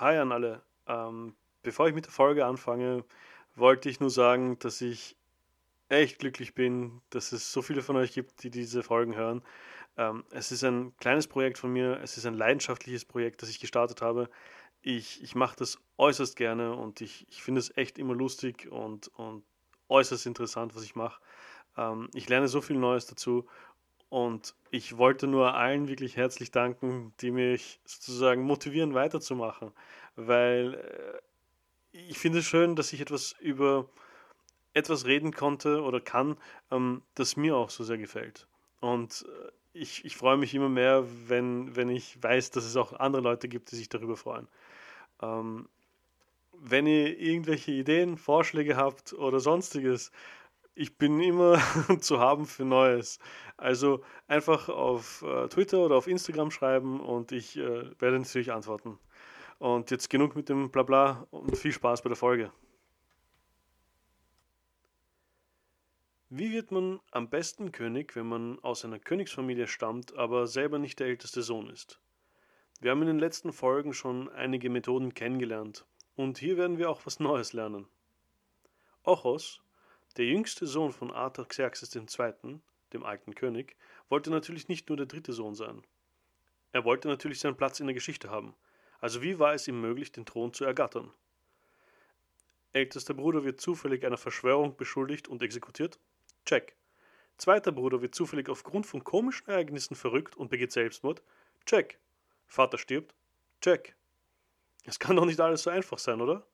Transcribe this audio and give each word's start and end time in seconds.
Hi 0.00 0.16
an 0.16 0.30
alle. 0.30 0.62
Ähm, 0.86 1.34
bevor 1.64 1.88
ich 1.88 1.94
mit 1.94 2.06
der 2.06 2.12
Folge 2.12 2.46
anfange, 2.46 3.04
wollte 3.56 3.88
ich 3.88 3.98
nur 3.98 4.10
sagen, 4.10 4.56
dass 4.60 4.80
ich 4.80 5.16
echt 5.88 6.20
glücklich 6.20 6.54
bin, 6.54 7.02
dass 7.10 7.32
es 7.32 7.52
so 7.52 7.62
viele 7.62 7.82
von 7.82 7.96
euch 7.96 8.12
gibt, 8.12 8.44
die 8.44 8.50
diese 8.50 8.84
Folgen 8.84 9.16
hören. 9.16 9.42
Ähm, 9.96 10.24
es 10.30 10.52
ist 10.52 10.62
ein 10.62 10.96
kleines 10.98 11.26
Projekt 11.26 11.58
von 11.58 11.72
mir, 11.72 11.98
es 12.00 12.16
ist 12.16 12.26
ein 12.26 12.34
leidenschaftliches 12.34 13.06
Projekt, 13.06 13.42
das 13.42 13.48
ich 13.48 13.58
gestartet 13.58 14.00
habe. 14.00 14.30
Ich, 14.82 15.20
ich 15.20 15.34
mache 15.34 15.56
das 15.56 15.80
äußerst 15.96 16.36
gerne 16.36 16.76
und 16.76 17.00
ich, 17.00 17.26
ich 17.28 17.42
finde 17.42 17.58
es 17.58 17.76
echt 17.76 17.98
immer 17.98 18.14
lustig 18.14 18.70
und, 18.70 19.08
und 19.16 19.42
äußerst 19.88 20.26
interessant, 20.26 20.76
was 20.76 20.84
ich 20.84 20.94
mache. 20.94 21.20
Ähm, 21.76 22.08
ich 22.14 22.28
lerne 22.28 22.46
so 22.46 22.60
viel 22.60 22.76
Neues 22.76 23.06
dazu 23.06 23.48
und 24.10 24.54
ich 24.70 24.96
wollte 24.96 25.26
nur 25.26 25.54
allen 25.54 25.88
wirklich 25.88 26.16
herzlich 26.16 26.50
danken, 26.50 27.12
die 27.20 27.30
mich 27.30 27.80
sozusagen 27.84 28.42
motivieren, 28.42 28.94
weiterzumachen. 28.94 29.72
Weil 30.16 30.74
äh, 30.74 31.18
ich 31.92 32.18
finde 32.18 32.38
es 32.38 32.46
schön, 32.46 32.76
dass 32.76 32.92
ich 32.92 33.00
etwas 33.00 33.34
über 33.40 33.88
etwas 34.74 35.06
reden 35.06 35.32
konnte 35.32 35.82
oder 35.82 36.00
kann, 36.00 36.36
ähm, 36.70 37.02
das 37.14 37.36
mir 37.36 37.56
auch 37.56 37.70
so 37.70 37.84
sehr 37.84 37.98
gefällt. 37.98 38.46
Und 38.80 39.26
äh, 39.28 39.50
ich, 39.72 40.04
ich 40.04 40.16
freue 40.16 40.36
mich 40.36 40.54
immer 40.54 40.68
mehr, 40.68 41.04
wenn, 41.26 41.76
wenn 41.76 41.88
ich 41.88 42.22
weiß, 42.22 42.50
dass 42.50 42.64
es 42.64 42.76
auch 42.76 42.92
andere 42.94 43.22
Leute 43.22 43.48
gibt, 43.48 43.70
die 43.70 43.76
sich 43.76 43.88
darüber 43.88 44.16
freuen. 44.16 44.48
Ähm, 45.20 45.68
wenn 46.52 46.86
ihr 46.86 47.18
irgendwelche 47.18 47.72
Ideen, 47.72 48.16
Vorschläge 48.16 48.76
habt 48.76 49.12
oder 49.12 49.40
sonstiges, 49.40 50.10
ich 50.78 50.96
bin 50.96 51.20
immer 51.20 51.58
zu 52.00 52.20
haben 52.20 52.46
für 52.46 52.64
Neues. 52.64 53.18
Also 53.56 54.04
einfach 54.28 54.68
auf 54.68 55.22
äh, 55.22 55.48
Twitter 55.48 55.80
oder 55.80 55.96
auf 55.96 56.06
Instagram 56.06 56.52
schreiben 56.52 57.00
und 57.00 57.32
ich 57.32 57.56
äh, 57.56 57.90
werde 58.00 58.20
natürlich 58.20 58.52
antworten. 58.52 58.98
Und 59.58 59.90
jetzt 59.90 60.08
genug 60.08 60.36
mit 60.36 60.48
dem 60.48 60.70
Blabla 60.70 61.26
und 61.32 61.56
viel 61.56 61.72
Spaß 61.72 62.02
bei 62.02 62.08
der 62.08 62.16
Folge. 62.16 62.52
Wie 66.30 66.52
wird 66.52 66.70
man 66.70 67.00
am 67.10 67.28
besten 67.28 67.72
König, 67.72 68.14
wenn 68.14 68.26
man 68.26 68.60
aus 68.60 68.84
einer 68.84 69.00
Königsfamilie 69.00 69.66
stammt, 69.66 70.16
aber 70.16 70.46
selber 70.46 70.78
nicht 70.78 71.00
der 71.00 71.08
älteste 71.08 71.42
Sohn 71.42 71.70
ist? 71.70 72.00
Wir 72.80 72.92
haben 72.92 73.02
in 73.02 73.08
den 73.08 73.18
letzten 73.18 73.52
Folgen 73.52 73.94
schon 73.94 74.28
einige 74.28 74.70
Methoden 74.70 75.12
kennengelernt 75.12 75.86
und 76.14 76.38
hier 76.38 76.56
werden 76.56 76.78
wir 76.78 76.88
auch 76.88 77.04
was 77.04 77.18
Neues 77.18 77.52
lernen. 77.52 77.88
Ochos, 79.02 79.60
der 80.16 80.24
jüngste 80.24 80.66
Sohn 80.66 80.92
von 80.92 81.10
Artaxerxes 81.10 81.94
II., 81.94 82.60
dem 82.92 83.04
alten 83.04 83.34
König, 83.34 83.76
wollte 84.08 84.30
natürlich 84.30 84.68
nicht 84.68 84.88
nur 84.88 84.96
der 84.96 85.06
dritte 85.06 85.32
Sohn 85.32 85.54
sein. 85.54 85.82
Er 86.72 86.84
wollte 86.84 87.08
natürlich 87.08 87.40
seinen 87.40 87.56
Platz 87.56 87.80
in 87.80 87.86
der 87.86 87.94
Geschichte 87.94 88.30
haben. 88.30 88.54
Also 89.00 89.22
wie 89.22 89.38
war 89.38 89.54
es 89.54 89.68
ihm 89.68 89.80
möglich, 89.80 90.12
den 90.12 90.26
Thron 90.26 90.52
zu 90.52 90.64
ergattern? 90.64 91.12
Ältester 92.72 93.14
Bruder 93.14 93.44
wird 93.44 93.60
zufällig 93.60 94.04
einer 94.04 94.18
Verschwörung 94.18 94.76
beschuldigt 94.76 95.28
und 95.28 95.42
exekutiert? 95.42 95.98
Check. 96.44 96.76
Zweiter 97.36 97.72
Bruder 97.72 98.02
wird 98.02 98.14
zufällig 98.14 98.48
aufgrund 98.48 98.86
von 98.86 99.04
komischen 99.04 99.48
Ereignissen 99.48 99.94
verrückt 99.94 100.36
und 100.36 100.50
begeht 100.50 100.72
Selbstmord? 100.72 101.22
Check. 101.64 101.98
Vater 102.46 102.78
stirbt? 102.78 103.14
Check. 103.60 103.94
Es 104.84 104.98
kann 104.98 105.16
doch 105.16 105.24
nicht 105.24 105.40
alles 105.40 105.62
so 105.62 105.70
einfach 105.70 105.98
sein, 105.98 106.20
oder? 106.20 106.46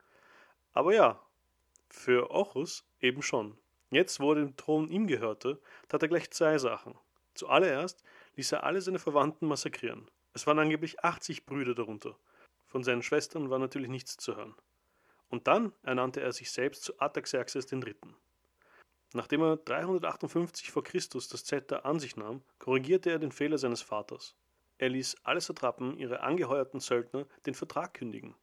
Aber 0.73 0.95
ja, 0.95 1.25
für 1.95 2.31
Ochus 2.31 2.85
eben 3.01 3.23
schon. 3.23 3.57
Jetzt, 3.91 4.21
wo 4.21 4.33
er 4.33 4.37
den 4.37 4.57
Thron 4.57 4.89
ihm 4.89 5.07
gehörte, 5.07 5.61
tat 5.89 6.03
er 6.03 6.09
gleich 6.09 6.31
zwei 6.31 6.59
Sachen. 6.59 6.99
Zuallererst 7.35 8.03
ließ 8.37 8.53
er 8.53 8.65
alle 8.65 8.81
seine 8.81 8.99
Verwandten 8.99 9.47
massakrieren. 9.47 10.11
Es 10.35 10.47
waren 10.47 10.59
angeblich 10.59 11.05
80 11.05 11.47
Brüder 11.47 11.75
darunter. 11.75 12.17
Von 12.67 12.83
seinen 12.83 13.03
Schwestern 13.03 13.51
war 13.51 13.59
natürlich 13.59 13.89
nichts 13.89 14.17
zu 14.17 14.37
hören. 14.37 14.55
Und 15.31 15.47
dann 15.47 15.73
ernannte 15.83 16.21
er 16.21 16.33
sich 16.33 16.51
selbst 16.51 16.83
zu 16.83 16.99
Artaxerxes 17.01 17.71
III. 17.73 17.95
Nachdem 19.13 19.43
er 19.43 19.57
358 19.57 20.73
vor 20.73 20.83
Christus 20.83 21.29
das 21.29 21.45
Zepter 21.45 21.87
an 21.87 22.01
sich 22.01 22.17
nahm, 22.17 22.43
korrigierte 22.59 23.11
er 23.11 23.21
den 23.21 23.33
Fehler 23.33 23.59
seines 23.59 23.81
Vaters. 23.81 24.35
Er 24.79 24.89
ließ 24.89 25.17
alle 25.23 25.41
Satrapen, 25.41 25.97
ihre 25.97 26.21
angeheuerten 26.21 26.81
Söldner, 26.81 27.27
den 27.47 27.55
Vertrag 27.55 27.95
kündigen. 27.95 28.35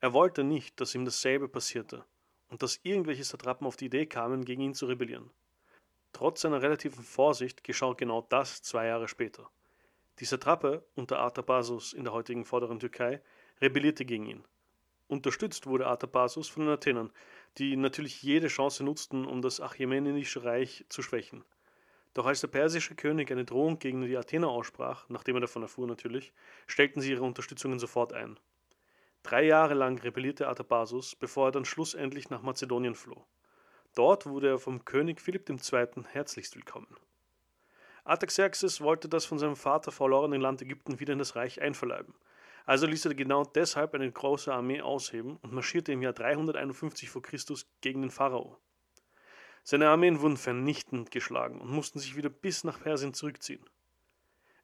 Er 0.00 0.12
wollte 0.12 0.42
nicht, 0.42 0.80
dass 0.80 0.96
ihm 0.96 1.04
dasselbe 1.04 1.48
passierte, 1.48 2.04
und 2.52 2.62
dass 2.62 2.80
irgendwelche 2.82 3.24
Satrapen 3.24 3.66
auf 3.66 3.76
die 3.76 3.86
Idee 3.86 4.04
kamen, 4.04 4.44
gegen 4.44 4.60
ihn 4.60 4.74
zu 4.74 4.84
rebellieren. 4.84 5.30
Trotz 6.12 6.42
seiner 6.42 6.60
relativen 6.60 7.02
Vorsicht 7.02 7.64
geschah 7.64 7.94
genau 7.94 8.26
das 8.28 8.60
zwei 8.60 8.88
Jahre 8.88 9.08
später. 9.08 9.48
Die 10.18 10.26
Satrape 10.26 10.84
unter 10.94 11.18
Artabasus 11.20 11.94
in 11.94 12.04
der 12.04 12.12
heutigen 12.12 12.44
vorderen 12.44 12.78
Türkei 12.78 13.22
rebellierte 13.62 14.04
gegen 14.04 14.26
ihn. 14.26 14.44
Unterstützt 15.08 15.66
wurde 15.66 15.86
Artabasus 15.86 16.50
von 16.50 16.66
den 16.66 16.74
Athenern, 16.74 17.10
die 17.56 17.74
natürlich 17.74 18.22
jede 18.22 18.48
Chance 18.48 18.84
nutzten, 18.84 19.24
um 19.24 19.40
das 19.40 19.62
Achämenische 19.62 20.44
Reich 20.44 20.84
zu 20.90 21.00
schwächen. 21.00 21.46
Doch 22.12 22.26
als 22.26 22.42
der 22.42 22.48
persische 22.48 22.94
König 22.94 23.32
eine 23.32 23.46
Drohung 23.46 23.78
gegen 23.78 24.02
die 24.02 24.18
Athener 24.18 24.48
aussprach, 24.50 25.06
nachdem 25.08 25.36
er 25.36 25.40
davon 25.40 25.62
erfuhr 25.62 25.86
natürlich, 25.86 26.34
stellten 26.66 27.00
sie 27.00 27.12
ihre 27.12 27.24
Unterstützungen 27.24 27.78
sofort 27.78 28.12
ein. 28.12 28.38
Drei 29.22 29.44
Jahre 29.44 29.74
lang 29.74 29.98
rebellierte 30.00 30.48
Artabasus, 30.48 31.14
bevor 31.14 31.48
er 31.48 31.52
dann 31.52 31.64
schlussendlich 31.64 32.28
nach 32.28 32.42
Mazedonien 32.42 32.96
floh. 32.96 33.24
Dort 33.94 34.26
wurde 34.26 34.48
er 34.48 34.58
vom 34.58 34.84
König 34.84 35.20
Philipp 35.20 35.48
II. 35.48 36.04
herzlichst 36.08 36.56
willkommen. 36.56 36.96
Artaxerxes 38.04 38.80
wollte 38.80 39.08
das 39.08 39.24
von 39.24 39.38
seinem 39.38 39.54
Vater 39.54 39.92
verlorene 39.92 40.38
Land 40.38 40.60
Ägypten 40.60 40.98
wieder 40.98 41.12
in 41.12 41.20
das 41.20 41.36
Reich 41.36 41.62
einverleiben. 41.62 42.14
Also 42.66 42.86
ließ 42.86 43.04
er 43.04 43.14
genau 43.14 43.44
deshalb 43.44 43.94
eine 43.94 44.10
große 44.10 44.52
Armee 44.52 44.80
ausheben 44.80 45.36
und 45.42 45.52
marschierte 45.52 45.92
im 45.92 46.02
Jahr 46.02 46.12
351 46.12 47.10
v. 47.10 47.20
Chr. 47.20 47.38
gegen 47.80 48.02
den 48.02 48.10
Pharao. 48.10 48.58
Seine 49.62 49.88
Armeen 49.88 50.20
wurden 50.20 50.36
vernichtend 50.36 51.12
geschlagen 51.12 51.60
und 51.60 51.70
mussten 51.70 52.00
sich 52.00 52.16
wieder 52.16 52.30
bis 52.30 52.64
nach 52.64 52.80
Persien 52.80 53.14
zurückziehen. 53.14 53.64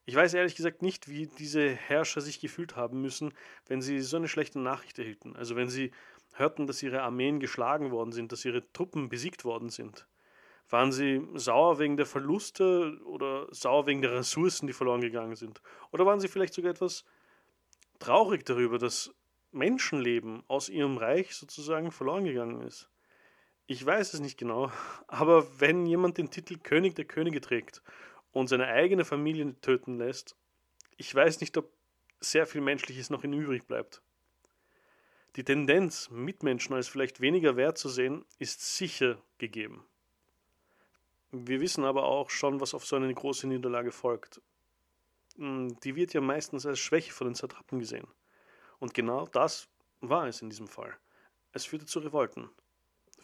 Ich 0.09 0.15
weiß 0.15 0.33
ehrlich 0.33 0.55
gesagt 0.55 0.81
nicht, 0.81 1.07
wie 1.07 1.27
diese 1.27 1.69
Herrscher 1.69 2.19
sich 2.19 2.39
gefühlt 2.39 2.75
haben 2.75 2.99
müssen, 2.99 3.31
wenn 3.67 3.79
sie 3.79 3.99
so 3.99 4.17
eine 4.17 4.27
schlechte 4.27 4.57
Nachricht 4.57 4.97
erhielten. 4.97 5.35
Also 5.35 5.55
wenn 5.55 5.69
sie 5.69 5.91
hörten, 6.33 6.65
dass 6.65 6.81
ihre 6.81 7.03
Armeen 7.03 7.39
geschlagen 7.39 7.91
worden 7.91 8.11
sind, 8.11 8.31
dass 8.31 8.43
ihre 8.43 8.67
Truppen 8.73 9.09
besiegt 9.09 9.45
worden 9.45 9.69
sind. 9.69 10.07
Waren 10.67 10.91
sie 10.91 11.21
sauer 11.35 11.77
wegen 11.77 11.95
der 11.95 12.07
Verluste 12.07 12.99
oder 13.05 13.45
sauer 13.51 13.85
wegen 13.85 14.01
der 14.01 14.13
Ressourcen, 14.13 14.65
die 14.65 14.73
verloren 14.73 15.01
gegangen 15.01 15.35
sind? 15.35 15.61
Oder 15.91 16.07
waren 16.07 16.19
sie 16.19 16.27
vielleicht 16.27 16.55
sogar 16.55 16.71
etwas 16.71 17.05
traurig 17.99 18.43
darüber, 18.47 18.79
dass 18.79 19.13
Menschenleben 19.51 20.41
aus 20.47 20.69
ihrem 20.69 20.97
Reich 20.97 21.35
sozusagen 21.35 21.91
verloren 21.91 22.23
gegangen 22.25 22.63
ist? 22.63 22.89
Ich 23.67 23.85
weiß 23.85 24.15
es 24.15 24.21
nicht 24.21 24.39
genau, 24.39 24.71
aber 25.07 25.45
wenn 25.59 25.85
jemand 25.85 26.17
den 26.17 26.31
Titel 26.31 26.57
König 26.57 26.95
der 26.95 27.05
Könige 27.05 27.41
trägt 27.41 27.83
und 28.31 28.47
seine 28.47 28.67
eigene 28.67 29.05
Familie 29.05 29.59
töten 29.61 29.97
lässt, 29.97 30.35
ich 30.97 31.13
weiß 31.13 31.39
nicht, 31.41 31.57
ob 31.57 31.71
sehr 32.19 32.45
viel 32.45 32.61
Menschliches 32.61 33.09
noch 33.09 33.23
in 33.23 33.33
übrig 33.33 33.65
bleibt. 33.65 34.01
Die 35.35 35.43
Tendenz, 35.43 36.09
Mitmenschen 36.09 36.75
als 36.75 36.87
vielleicht 36.87 37.21
weniger 37.21 37.55
wert 37.55 37.77
zu 37.77 37.87
sehen, 37.87 38.25
ist 38.39 38.75
sicher 38.75 39.21
gegeben. 39.37 39.85
Wir 41.31 41.61
wissen 41.61 41.85
aber 41.85 42.03
auch 42.03 42.31
schon, 42.31 42.59
was 42.59 42.73
auf 42.73 42.85
so 42.85 42.95
eine 42.95 43.13
große 43.13 43.47
Niederlage 43.47 43.91
folgt. 43.91 44.41
Hm, 45.37 45.79
die 45.81 45.95
wird 45.95 46.13
ja 46.13 46.21
meistens 46.21 46.65
als 46.65 46.79
Schwäche 46.79 47.13
von 47.13 47.27
den 47.27 47.35
Satrapen 47.35 47.79
gesehen. 47.79 48.07
Und 48.79 48.93
genau 48.93 49.27
das 49.27 49.69
war 50.01 50.27
es 50.27 50.41
in 50.41 50.49
diesem 50.49 50.67
Fall. 50.67 50.97
Es 51.53 51.65
führte 51.65 51.85
zu 51.85 51.99
Revolten. 51.99 52.49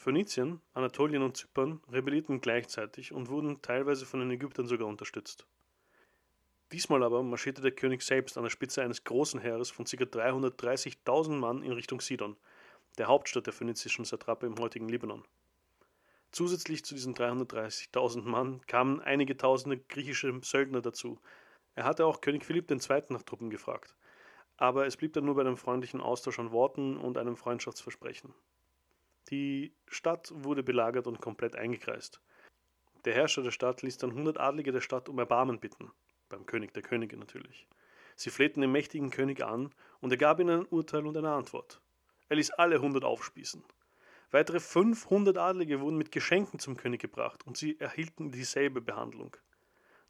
Phönizien, 0.05 0.61
Anatolien 0.75 1.23
und 1.23 1.35
Zypern 1.35 1.81
rebellierten 1.91 2.39
gleichzeitig 2.39 3.11
und 3.11 3.27
wurden 3.27 3.63
teilweise 3.63 4.05
von 4.05 4.19
den 4.19 4.29
Ägyptern 4.29 4.67
sogar 4.67 4.87
unterstützt. 4.87 5.47
Diesmal 6.71 7.01
aber 7.01 7.23
marschierte 7.23 7.63
der 7.63 7.71
König 7.71 8.03
selbst 8.03 8.37
an 8.37 8.43
der 8.43 8.51
Spitze 8.51 8.83
eines 8.83 9.03
großen 9.03 9.39
Heeres 9.39 9.71
von 9.71 9.85
ca. 9.85 10.03
330.000 10.03 11.31
Mann 11.31 11.63
in 11.63 11.71
Richtung 11.71 12.01
Sidon, 12.01 12.37
der 12.99 13.07
Hauptstadt 13.07 13.47
der 13.47 13.53
phönizischen 13.53 14.05
Satrape 14.05 14.45
im 14.45 14.59
heutigen 14.59 14.89
Libanon. 14.89 15.23
Zusätzlich 16.31 16.85
zu 16.85 16.93
diesen 16.93 17.15
330.000 17.15 18.21
Mann 18.21 18.61
kamen 18.67 19.01
einige 19.01 19.35
tausende 19.37 19.79
griechische 19.79 20.39
Söldner 20.43 20.81
dazu. 20.81 21.19
Er 21.73 21.85
hatte 21.85 22.05
auch 22.05 22.21
König 22.21 22.45
Philipp 22.45 22.69
II. 22.69 22.77
nach 23.09 23.23
Truppen 23.23 23.49
gefragt. 23.49 23.95
Aber 24.57 24.85
es 24.85 24.97
blieb 24.97 25.13
dann 25.13 25.25
nur 25.25 25.33
bei 25.33 25.41
einem 25.41 25.57
freundlichen 25.57 25.99
Austausch 25.99 26.37
an 26.37 26.51
Worten 26.51 26.95
und 26.95 27.17
einem 27.17 27.37
Freundschaftsversprechen. 27.37 28.35
Die 29.31 29.73
Stadt 29.87 30.31
wurde 30.35 30.61
belagert 30.61 31.07
und 31.07 31.19
komplett 31.19 31.55
eingekreist. 31.55 32.21
Der 33.05 33.13
Herrscher 33.13 33.41
der 33.41 33.51
Stadt 33.51 33.81
ließ 33.81 33.97
dann 33.97 34.13
hundert 34.13 34.39
Adlige 34.39 34.71
der 34.71 34.81
Stadt 34.81 35.09
um 35.09 35.17
Erbarmen 35.17 35.59
bitten, 35.59 35.91
beim 36.29 36.45
König 36.45 36.73
der 36.73 36.83
Könige 36.83 37.17
natürlich. 37.17 37.67
Sie 38.15 38.29
flehten 38.29 38.61
den 38.61 38.71
mächtigen 38.71 39.09
König 39.09 39.43
an 39.43 39.73
und 39.99 40.11
er 40.11 40.17
gab 40.17 40.39
ihnen 40.39 40.61
ein 40.61 40.65
Urteil 40.67 41.05
und 41.07 41.17
eine 41.17 41.31
Antwort. 41.31 41.81
Er 42.29 42.35
ließ 42.37 42.51
alle 42.51 42.81
hundert 42.81 43.03
aufspießen. 43.03 43.63
Weitere 44.31 44.59
500 44.59 45.37
Adlige 45.37 45.81
wurden 45.81 45.97
mit 45.97 46.11
Geschenken 46.11 46.59
zum 46.59 46.77
König 46.77 47.01
gebracht 47.01 47.45
und 47.45 47.57
sie 47.57 47.79
erhielten 47.79 48.31
dieselbe 48.31 48.81
Behandlung. 48.81 49.35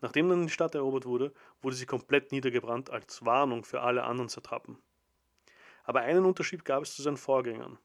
Nachdem 0.01 0.29
dann 0.29 0.47
die 0.47 0.53
Stadt 0.53 0.75
erobert 0.75 1.05
wurde, 1.05 1.33
wurde 1.61 1.75
sie 1.75 1.85
komplett 1.85 2.31
niedergebrannt 2.31 2.89
als 2.89 3.23
Warnung 3.25 3.63
für 3.63 3.81
alle 3.81 4.03
anderen 4.03 4.29
Satrapen. 4.29 4.77
Aber 5.83 6.01
einen 6.01 6.25
Unterschied 6.25 6.65
gab 6.65 6.83
es 6.83 6.95
zu 6.95 7.01
seinen 7.01 7.17
Vorgängern. 7.17 7.77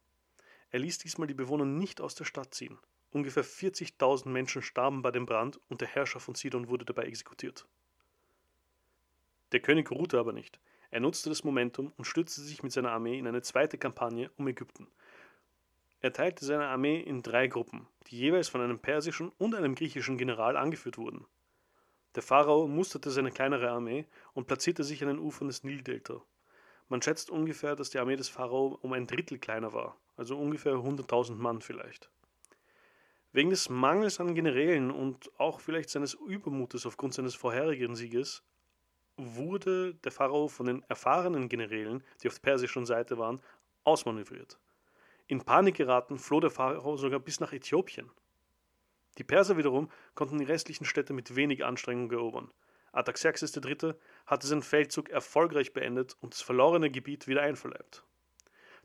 Er 0.71 0.79
ließ 0.81 0.99
diesmal 0.99 1.27
die 1.27 1.35
Bewohner 1.35 1.65
nicht 1.65 2.01
aus 2.01 2.15
der 2.15 2.25
Stadt 2.25 2.55
ziehen. 2.55 2.79
Ungefähr 3.13 3.45
40.000 3.45 4.29
Menschen 4.29 4.63
starben 4.63 5.03
bei 5.03 5.11
dem 5.11 5.27
Brand 5.27 5.61
und 5.69 5.81
der 5.81 5.89
Herrscher 5.89 6.21
von 6.21 6.37
Sidon 6.37 6.69
wurde 6.69 6.85
dabei 6.85 7.05
exekutiert. 7.05 7.67
Der 9.51 9.61
König 9.61 9.91
ruhte 9.91 10.19
aber 10.19 10.33
nicht. 10.33 10.61
Er 10.93 11.01
nutzte 11.01 11.29
das 11.29 11.43
Momentum 11.43 11.93
und 11.97 12.05
stützte 12.05 12.41
sich 12.41 12.63
mit 12.63 12.73
seiner 12.73 12.93
Armee 12.93 13.19
in 13.19 13.27
eine 13.27 13.43
zweite 13.43 13.79
Kampagne 13.79 14.31
um 14.37 14.47
Ägypten. 14.47 14.87
Er 16.03 16.13
teilte 16.13 16.45
seine 16.45 16.69
Armee 16.69 17.01
in 17.01 17.23
drei 17.23 17.49
Gruppen, 17.49 17.87
die 18.07 18.19
jeweils 18.19 18.49
von 18.49 18.61
einem 18.61 18.79
persischen 18.79 19.31
und 19.39 19.55
einem 19.55 19.75
griechischen 19.75 20.19
General 20.19 20.57
angeführt 20.57 20.99
wurden. 20.99 21.27
Der 22.15 22.23
Pharao 22.23 22.67
musterte 22.67 23.11
seine 23.11 23.31
kleinere 23.31 23.71
Armee 23.71 24.07
und 24.35 24.47
platzierte 24.47 24.83
sich 24.83 25.03
an 25.03 25.09
den 25.09 25.19
Ufern 25.19 25.49
des 25.49 25.63
Nildelta. 25.63 26.23
Man 26.89 27.03
schätzt 27.03 27.31
ungefähr, 27.31 27.77
dass 27.77 27.91
die 27.91 27.99
Armee 27.99 28.17
des 28.17 28.29
Pharao 28.29 28.79
um 28.83 28.93
ein 28.93 29.07
Drittel 29.07 29.39
kleiner 29.39 29.73
war, 29.73 29.97
also 30.21 30.37
ungefähr 30.37 30.75
100.000 30.75 31.37
Mann 31.37 31.63
vielleicht. 31.63 32.11
Wegen 33.33 33.49
des 33.49 33.71
Mangels 33.71 34.21
an 34.21 34.35
Generälen 34.35 34.91
und 34.91 35.31
auch 35.41 35.61
vielleicht 35.61 35.89
seines 35.89 36.13
Übermutes 36.13 36.85
aufgrund 36.85 37.15
seines 37.15 37.35
vorherigen 37.35 37.97
Sieges 37.97 38.43
wurde 39.17 39.95
der 39.95 40.13
Pharao 40.13 40.49
von 40.49 40.67
den 40.67 40.83
erfahrenen 40.89 41.49
Generälen, 41.49 42.05
die 42.23 42.29
auf 42.29 42.35
der 42.35 42.43
persischen 42.43 42.85
Seite 42.85 43.17
waren, 43.17 43.41
ausmanövriert. 43.85 44.59
In 45.27 45.41
Panik 45.43 45.77
geraten 45.77 46.19
floh 46.19 46.41
der 46.41 46.51
Pharao 46.51 46.99
sogar 46.99 47.21
bis 47.21 47.41
nach 47.41 47.55
Äthiopien. 47.55 48.11
Die 49.17 49.25
Perser 49.25 49.57
wiederum 49.57 49.91
konnten 50.15 50.37
die 50.37 50.45
restlichen 50.45 50.85
Städte 50.85 51.15
mit 51.15 51.35
wenig 51.35 51.65
Anstrengung 51.65 52.11
erobern. 52.11 52.51
Artaxerxes 52.93 53.57
III. 53.57 53.95
hatte 54.27 54.47
seinen 54.47 54.63
Feldzug 54.63 55.09
erfolgreich 55.09 55.73
beendet 55.73 56.15
und 56.21 56.35
das 56.35 56.43
verlorene 56.43 56.91
Gebiet 56.91 57.27
wieder 57.27 57.41
einverleibt. 57.41 58.05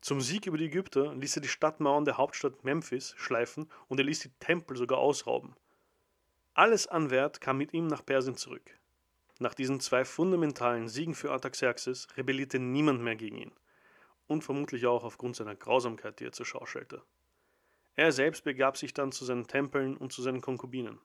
Zum 0.06 0.22
Sieg 0.22 0.46
über 0.46 0.60
die 0.60 0.66
Ägypter 0.66 1.16
ließ 1.16 1.38
er 1.38 1.42
die 1.42 1.48
Stadtmauern 1.48 2.06
der 2.06 2.18
Hauptstadt 2.18 2.64
Memphis 2.64 3.16
schleifen 3.18 3.68
und 3.88 4.00
er 4.00 4.06
ließ 4.06 4.20
die 4.20 4.30
Tempel 4.40 4.78
sogar 4.78 5.00
ausrauben. 5.00 5.56
Alles 6.54 6.86
an 6.86 7.10
Wert 7.10 7.42
kam 7.42 7.58
mit 7.58 7.74
ihm 7.74 7.88
nach 7.88 8.06
Persien 8.06 8.38
zurück. 8.38 8.70
Nach 9.40 9.56
diesen 9.56 9.80
zwei 9.80 10.06
fundamentalen 10.06 10.90
Siegen 10.90 11.16
für 11.16 11.32
Artaxerxes 11.32 12.08
rebellierte 12.18 12.60
niemand 12.60 13.02
mehr 13.02 13.16
gegen 13.16 13.38
ihn. 13.38 13.52
Und 14.28 14.44
vermutlich 14.44 14.86
auch 14.86 15.04
aufgrund 15.04 15.38
seiner 15.38 15.56
Grausamkeit, 15.56 16.20
die 16.20 16.26
er 16.26 16.34
zur 16.34 16.46
Schau 16.46 16.68
stellte. 16.68 17.02
Er 17.96 18.12
selbst 18.12 18.44
begab 18.44 18.78
sich 18.78 18.94
dann 18.94 19.12
zu 19.12 19.26
seinen 19.26 19.48
Tempeln 19.48 19.98
und 19.98 20.14
zu 20.14 20.22
seinen 20.22 20.42
Konkubinen. 20.42 21.00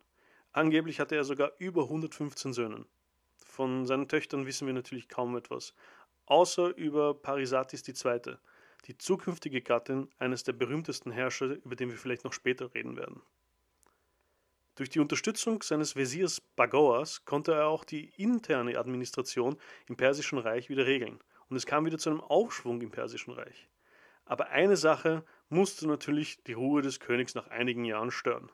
Angeblich 0.53 1.01
hatte 1.01 1.17
er 1.17 1.25
sogar 1.25 1.53
über 1.57 1.85
115 1.85 2.53
Söhne. 2.53 2.85
Von 3.47 3.87
seinen 3.87 4.09
Töchtern 4.09 4.45
wissen 4.45 4.67
wir 4.67 4.75
natürlich 4.75 5.09
kaum 5.09 5.39
etwas, 5.39 5.73
außer 6.27 6.77
über 6.77 7.15
Parisatis 7.15 7.83
II., 7.89 8.37
die 8.83 8.99
zukünftige 8.99 9.63
Gattin 9.63 10.09
eines 10.19 10.43
der 10.43 10.53
berühmtesten 10.53 11.11
Herrscher, 11.11 11.57
über 11.65 11.77
den 11.77 11.91
wir 11.91 11.99
vielleicht 11.99 12.25
noch 12.25 12.33
später 12.33 12.75
reden 12.75 12.97
werden. 12.97 13.23
Durch 14.77 14.89
die 14.89 15.01
Unterstützung 15.01 15.63
seines 15.63 15.97
Wesirs 15.97 16.41
Bagoas 16.41 17.25
konnte 17.25 17.53
er 17.53 17.67
auch 17.67 17.85
die 17.85 18.13
interne 18.17 18.79
Administration 18.79 19.59
im 19.89 19.97
Persischen 19.97 20.39
Reich 20.39 20.71
wieder 20.71 20.87
regeln 20.87 21.21
und 21.49 21.57
es 21.57 21.67
kam 21.67 21.85
wieder 21.85 21.99
zu 21.99 22.11
einem 22.11 22.21
Aufschwung 22.21 22.81
im 22.81 22.91
Persischen 22.91 23.35
Reich. 23.35 23.69
Aber 24.25 24.49
eine 24.51 24.77
Sache 24.77 25.25
musste 25.49 25.87
natürlich 25.87 26.43
die 26.45 26.53
Ruhe 26.53 26.83
des 26.83 27.01
Königs 27.01 27.35
nach 27.35 27.49
einigen 27.49 27.85
Jahren 27.85 28.11
stören. 28.11 28.51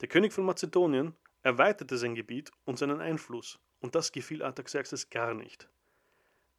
Der 0.00 0.08
König 0.08 0.32
von 0.32 0.44
Mazedonien 0.44 1.14
erweiterte 1.42 1.98
sein 1.98 2.14
Gebiet 2.14 2.50
und 2.64 2.78
seinen 2.78 3.00
Einfluss, 3.00 3.60
und 3.80 3.94
das 3.94 4.12
gefiel 4.12 4.42
Artaxerxes 4.42 5.10
gar 5.10 5.34
nicht. 5.34 5.68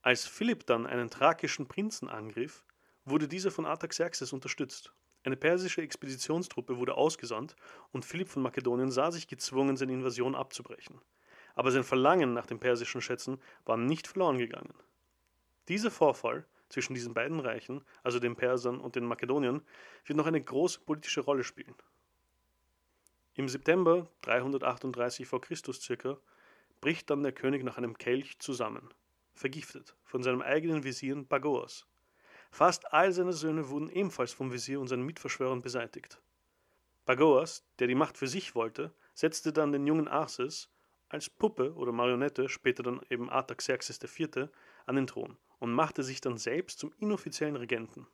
Als 0.03 0.27
Philipp 0.27 0.67
dann 0.67 0.85
einen 0.85 1.09
thrakischen 1.09 1.67
Prinzen 1.67 2.07
angriff, 2.07 2.63
wurde 3.05 3.27
dieser 3.27 3.51
von 3.51 3.65
Artaxerxes 3.65 4.33
unterstützt. 4.33 4.91
Eine 5.23 5.37
persische 5.37 5.81
Expeditionstruppe 5.81 6.77
wurde 6.77 6.95
ausgesandt 6.95 7.55
und 7.91 8.05
Philipp 8.05 8.27
von 8.27 8.43
Makedonien 8.43 8.91
sah 8.91 9.11
sich 9.11 9.27
gezwungen, 9.27 9.77
seine 9.77 9.93
Invasion 9.93 10.35
abzubrechen. 10.35 10.99
Aber 11.55 11.71
sein 11.71 11.83
Verlangen 11.83 12.33
nach 12.33 12.45
den 12.45 12.59
persischen 12.59 13.01
Schätzen 13.01 13.39
war 13.65 13.77
nicht 13.77 14.07
verloren 14.07 14.37
gegangen. 14.37 14.73
Dieser 15.67 15.89
Vorfall 15.89 16.45
zwischen 16.69 16.93
diesen 16.93 17.13
beiden 17.13 17.39
Reichen, 17.39 17.83
also 18.03 18.19
den 18.19 18.35
Persern 18.35 18.79
und 18.79 18.95
den 18.95 19.05
Makedoniern, 19.05 19.61
wird 20.05 20.17
noch 20.17 20.27
eine 20.27 20.41
große 20.41 20.81
politische 20.81 21.21
Rolle 21.21 21.43
spielen. 21.43 21.75
Im 23.33 23.49
September 23.49 24.07
338 24.21 25.27
v. 25.27 25.39
Chr. 25.39 25.55
circa 25.73 26.17
bricht 26.81 27.09
dann 27.09 27.23
der 27.23 27.31
König 27.31 27.63
nach 27.63 27.77
einem 27.77 27.97
Kelch 27.97 28.37
zusammen, 28.39 28.93
vergiftet 29.33 29.95
von 30.03 30.23
seinem 30.23 30.41
eigenen 30.41 30.83
Visier 30.83 31.15
Bagoas. 31.15 31.87
Fast 32.51 32.91
all 32.93 33.11
seine 33.11 33.33
Söhne 33.33 33.69
wurden 33.69 33.89
ebenfalls 33.89 34.31
vom 34.31 34.51
Visier 34.51 34.79
und 34.79 34.87
seinen 34.87 35.05
Mitverschwörern 35.05 35.61
beseitigt. 35.61 36.21
Bagoas, 37.05 37.63
der 37.79 37.87
die 37.87 37.95
Macht 37.95 38.17
für 38.17 38.27
sich 38.27 38.55
wollte, 38.55 38.93
setzte 39.13 39.53
dann 39.53 39.71
den 39.71 39.85
jungen 39.85 40.07
Arses 40.07 40.69
als 41.09 41.29
Puppe 41.29 41.73
oder 41.75 41.91
Marionette, 41.91 42.49
später 42.49 42.83
dann 42.83 43.01
eben 43.09 43.29
Artaxerxes 43.29 43.99
IV., 44.01 44.49
an 44.85 44.95
den 44.95 45.07
Thron 45.07 45.37
und 45.59 45.71
machte 45.71 46.03
sich 46.03 46.21
dann 46.21 46.37
selbst 46.37 46.79
zum 46.79 46.93
inoffiziellen 46.97 47.55
Regenten. 47.55 48.07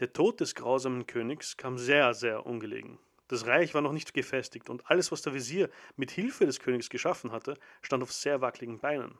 Der 0.00 0.12
Tod 0.12 0.40
des 0.40 0.54
grausamen 0.54 1.06
Königs 1.06 1.56
kam 1.56 1.78
sehr, 1.78 2.14
sehr 2.14 2.46
ungelegen. 2.46 2.98
Das 3.28 3.46
Reich 3.46 3.74
war 3.74 3.80
noch 3.80 3.92
nicht 3.92 4.12
gefestigt 4.12 4.68
und 4.68 4.90
alles, 4.90 5.12
was 5.12 5.22
der 5.22 5.34
Visier 5.34 5.70
mit 5.96 6.10
Hilfe 6.10 6.46
des 6.46 6.60
Königs 6.60 6.90
geschaffen 6.90 7.32
hatte, 7.32 7.56
stand 7.80 8.02
auf 8.02 8.12
sehr 8.12 8.40
wackeligen 8.40 8.80
Beinen. 8.80 9.18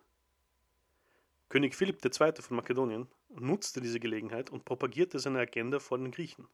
König 1.54 1.76
Philipp 1.76 2.04
II. 2.04 2.32
von 2.40 2.56
Makedonien 2.56 3.06
nutzte 3.28 3.80
diese 3.80 4.00
Gelegenheit 4.00 4.50
und 4.50 4.64
propagierte 4.64 5.20
seine 5.20 5.38
Agenda 5.38 5.78
vor 5.78 5.98
den 5.98 6.10
Griechen. 6.10 6.48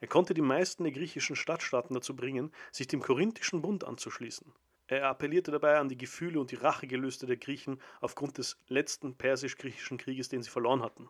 Er 0.00 0.08
konnte 0.08 0.34
die 0.34 0.42
meisten 0.42 0.84
der 0.84 0.92
griechischen 0.92 1.34
Stadtstaaten 1.34 1.94
dazu 1.94 2.14
bringen, 2.14 2.52
sich 2.70 2.86
dem 2.88 3.00
Korinthischen 3.00 3.62
Bund 3.62 3.84
anzuschließen. 3.84 4.52
Er 4.86 5.06
appellierte 5.06 5.50
dabei 5.50 5.78
an 5.78 5.88
die 5.88 5.96
Gefühle 5.96 6.40
und 6.40 6.50
die 6.50 6.56
Rachegelüste 6.56 7.24
der 7.24 7.38
Griechen 7.38 7.80
aufgrund 8.02 8.36
des 8.36 8.60
letzten 8.68 9.14
persisch-griechischen 9.14 9.96
Krieges, 9.96 10.28
den 10.28 10.42
sie 10.42 10.50
verloren 10.50 10.82
hatten. 10.82 11.08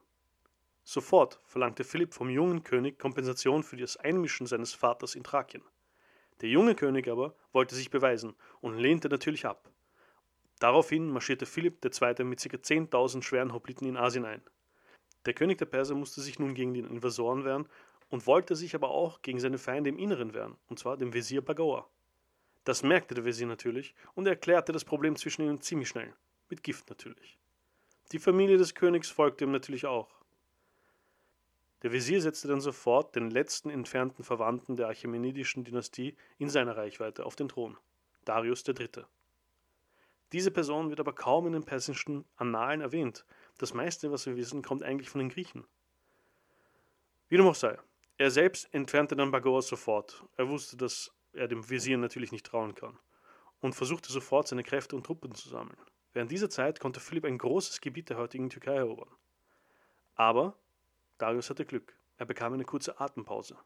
Sofort 0.84 1.40
verlangte 1.44 1.82
Philipp 1.82 2.14
vom 2.14 2.30
jungen 2.30 2.62
König 2.62 3.00
Kompensation 3.00 3.64
für 3.64 3.76
das 3.76 3.96
Einmischen 3.96 4.46
seines 4.46 4.74
Vaters 4.74 5.16
in 5.16 5.24
Thrakien. 5.24 5.64
Der 6.40 6.50
junge 6.50 6.76
König 6.76 7.08
aber 7.08 7.34
wollte 7.52 7.74
sich 7.74 7.90
beweisen 7.90 8.36
und 8.60 8.78
lehnte 8.78 9.08
natürlich 9.08 9.44
ab. 9.44 9.72
Daraufhin 10.58 11.10
marschierte 11.10 11.46
Philipp 11.46 11.84
II. 11.84 12.24
mit 12.24 12.40
ca. 12.40 12.56
10.000 12.56 13.22
schweren 13.22 13.52
Hopliten 13.52 13.86
in 13.86 13.96
Asien 13.96 14.24
ein. 14.24 14.42
Der 15.24 15.34
König 15.34 15.58
der 15.58 15.66
Perser 15.66 15.94
musste 15.94 16.20
sich 16.20 16.38
nun 16.38 16.54
gegen 16.54 16.74
den 16.74 16.86
Invasoren 16.86 17.44
wehren 17.44 17.68
und 18.08 18.26
wollte 18.26 18.56
sich 18.56 18.74
aber 18.74 18.90
auch 18.90 19.22
gegen 19.22 19.40
seine 19.40 19.58
Feinde 19.58 19.90
im 19.90 19.98
Inneren 19.98 20.34
wehren, 20.34 20.56
und 20.68 20.78
zwar 20.78 20.96
dem 20.96 21.14
Wesir 21.14 21.42
Bagoa. 21.42 21.88
Das 22.64 22.82
merkte 22.82 23.14
der 23.14 23.24
Wesir 23.24 23.46
natürlich 23.46 23.94
und 24.14 24.26
erklärte 24.26 24.72
das 24.72 24.84
Problem 24.84 25.16
zwischen 25.16 25.42
ihnen 25.42 25.60
ziemlich 25.60 25.88
schnell, 25.88 26.14
mit 26.48 26.62
Gift 26.62 26.88
natürlich. 26.88 27.38
Die 28.12 28.18
Familie 28.18 28.56
des 28.56 28.74
Königs 28.74 29.10
folgte 29.10 29.44
ihm 29.44 29.52
natürlich 29.52 29.86
auch. 29.86 30.08
Der 31.82 31.92
Wesir 31.92 32.20
setzte 32.20 32.48
dann 32.48 32.60
sofort 32.60 33.14
den 33.14 33.30
letzten 33.30 33.70
entfernten 33.70 34.24
Verwandten 34.24 34.76
der 34.76 34.88
Achämenidischen 34.88 35.62
Dynastie 35.62 36.16
in 36.38 36.48
seiner 36.48 36.76
Reichweite 36.76 37.24
auf 37.24 37.36
den 37.36 37.48
Thron, 37.48 37.76
Darius 38.24 38.66
III. 38.66 39.04
Diese 40.32 40.50
Person 40.50 40.90
wird 40.90 41.00
aber 41.00 41.14
kaum 41.14 41.46
in 41.46 41.54
den 41.54 41.64
persischen 41.64 42.24
Annalen 42.36 42.80
erwähnt. 42.80 43.24
Das 43.56 43.72
meiste, 43.72 44.12
was 44.12 44.26
wir 44.26 44.36
wissen, 44.36 44.62
kommt 44.62 44.82
eigentlich 44.82 45.08
von 45.08 45.20
den 45.20 45.30
Griechen. 45.30 45.64
Wie 47.28 47.36
dem 47.36 47.46
auch 47.46 47.54
sei, 47.54 47.78
er 48.18 48.30
selbst 48.30 48.72
entfernte 48.72 49.16
dann 49.16 49.30
Bagoas 49.30 49.68
sofort. 49.68 50.24
Er 50.36 50.48
wusste, 50.48 50.76
dass 50.76 51.12
er 51.32 51.48
dem 51.48 51.68
Visier 51.68 51.96
natürlich 51.98 52.32
nicht 52.32 52.46
trauen 52.46 52.74
kann 52.74 52.98
und 53.60 53.74
versuchte 53.74 54.12
sofort 54.12 54.48
seine 54.48 54.64
Kräfte 54.64 54.96
und 54.96 55.04
Truppen 55.04 55.34
zu 55.34 55.48
sammeln. 55.48 55.78
Während 56.12 56.30
dieser 56.30 56.50
Zeit 56.50 56.80
konnte 56.80 57.00
Philipp 57.00 57.24
ein 57.24 57.38
großes 57.38 57.80
Gebiet 57.80 58.10
der 58.10 58.18
heutigen 58.18 58.50
Türkei 58.50 58.74
erobern. 58.74 59.10
Aber 60.14 60.56
Darius 61.18 61.50
hatte 61.50 61.64
Glück. 61.64 61.96
Er 62.16 62.26
bekam 62.26 62.52
eine 62.52 62.64
kurze 62.64 63.00
Atempause. 63.00 63.56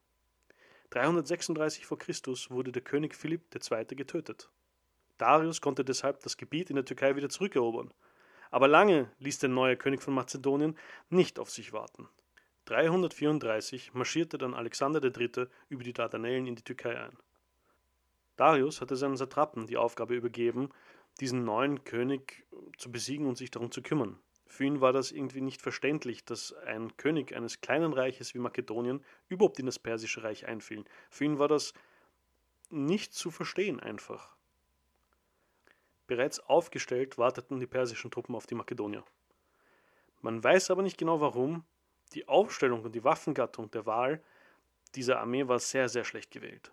336 0.91 1.87
v. 1.87 1.97
Chr. 1.97 2.13
wurde 2.51 2.73
der 2.73 2.83
König 2.83 3.15
Philipp 3.15 3.55
II. 3.55 3.85
getötet. 3.97 4.51
Darius 5.23 5.61
konnte 5.61 5.85
deshalb 5.85 6.19
das 6.25 6.37
Gebiet 6.37 6.69
in 6.69 6.75
der 6.75 6.85
Türkei 6.85 7.15
wieder 7.15 7.29
zurückerobern. 7.29 7.95
Aber 8.51 8.67
lange 8.67 9.09
ließ 9.21 9.39
der 9.39 9.51
neue 9.51 9.77
König 9.77 10.03
von 10.03 10.15
Mazedonien 10.15 10.77
nicht 11.11 11.39
auf 11.39 11.49
sich 11.49 11.73
warten. 11.73 12.09
334 12.65 13.95
marschierte 13.95 14.37
dann 14.37 14.53
Alexander 14.53 15.01
III. 15.01 15.47
über 15.69 15.85
die 15.85 15.93
Dardanellen 15.93 16.49
in 16.49 16.57
die 16.57 16.65
Türkei 16.65 17.01
ein. 17.01 17.17
Darius 18.35 18.81
hatte 18.81 18.97
seinen 18.97 19.17
Satrapen 19.17 19.69
die 19.69 19.77
Aufgabe 19.77 20.17
übergeben, 20.17 20.71
diesen 21.21 21.45
neuen 21.45 21.85
König 21.85 22.45
zu 22.77 22.91
besiegen 22.91 23.29
und 23.29 23.39
sich 23.39 23.53
darum 23.53 23.71
zu 23.71 23.81
kümmern. 23.81 24.19
Für 24.49 24.65
ihn 24.65 24.81
war 24.81 24.93
das 24.93 25.13
irgendwie 25.13 25.41
nicht 25.41 25.63
verständlich, 25.63 26.25
dass 26.25 26.53
ein 26.53 26.97
König 26.97 27.37
eines 27.37 27.61
kleinen 27.61 27.93
Reiches 27.93 28.35
wie 28.35 28.41
Makedonien 28.41 29.05
überhaupt 29.29 29.61
in 29.61 29.67
das 29.67 29.79
persische 29.79 30.25
Reich 30.25 30.47
einfiel. 30.49 30.83
Für 31.11 31.27
ihn 31.27 31.39
war 31.39 31.47
das 31.47 31.75
nicht 32.71 33.15
zu 33.15 33.31
verstehen 33.31 33.79
einfach. 33.79 34.35
Bereits 36.07 36.41
aufgestellt 36.41 37.19
warteten 37.19 37.61
die 37.61 37.67
persischen 37.67 38.11
Truppen 38.11 38.35
auf 38.35 38.47
die 38.47 38.55
Makedonier. 38.55 39.05
Man 40.21 40.43
weiß 40.43 40.71
aber 40.71 40.83
nicht 40.83 40.99
genau 40.99 41.21
warum. 41.21 41.65
Die 42.13 42.29
Aufstellung 42.29 42.83
und 42.83 42.95
die 42.95 43.05
Waffengattung 43.05 43.71
der 43.71 43.87
Wahl 43.87 44.23
dieser 44.95 45.21
Armee 45.21 45.49
war 45.49 45.59
sehr, 45.59 45.89
sehr 45.89 46.05
schlecht 46.05 46.31
gewählt. 46.31 46.71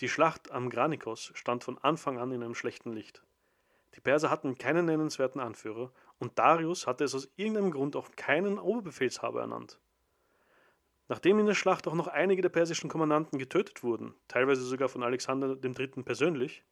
Die 0.00 0.08
Schlacht 0.08 0.50
am 0.50 0.70
Granikos 0.70 1.32
stand 1.34 1.64
von 1.64 1.78
Anfang 1.78 2.18
an 2.18 2.32
in 2.32 2.42
einem 2.42 2.54
schlechten 2.54 2.92
Licht. 2.92 3.22
Die 3.94 4.00
Perser 4.00 4.30
hatten 4.30 4.58
keinen 4.58 4.86
nennenswerten 4.86 5.40
Anführer 5.40 5.92
und 6.18 6.38
Darius 6.38 6.86
hatte 6.86 7.04
es 7.04 7.14
aus 7.14 7.28
irgendeinem 7.36 7.70
Grund 7.70 7.96
auch 7.96 8.10
keinen 8.16 8.58
Oberbefehlshaber 8.58 9.40
ernannt. 9.40 9.78
Nachdem 11.08 11.38
in 11.38 11.46
der 11.46 11.54
Schlacht 11.54 11.86
auch 11.86 11.94
noch 11.94 12.08
einige 12.08 12.42
der 12.42 12.48
persischen 12.48 12.88
Kommandanten 12.88 13.38
getötet 13.38 13.82
wurden, 13.82 14.14
teilweise 14.26 14.62
sogar 14.62 14.88
von 14.88 15.02
Alexander 15.02 15.56
III. 15.62 16.02
persönlich, 16.02 16.64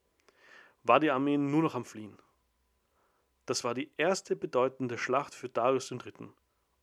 war 0.85 1.01
die 1.01 1.11
Armee 1.11 1.39
nur 1.39 1.63
noch 1.63 1.75
am 1.75 1.85
Fliehen. 1.85 2.19
Das 3.47 3.65
war 3.65 3.75
die 3.75 3.91
erste 3.97 4.37
bedeutende 4.37 4.99
Schlacht 4.99 5.35
für 5.35 5.49
Darius 5.49 5.91
III. 5.91 6.29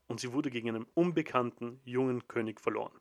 und 0.07 0.19
sie 0.19 0.33
wurde 0.33 0.49
gegen 0.49 0.69
einen 0.69 0.87
unbekannten 0.93 1.79
jungen 1.85 2.27
König 2.27 2.59
verloren. 2.59 2.99